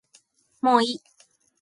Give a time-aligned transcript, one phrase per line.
[0.63, 1.01] もういい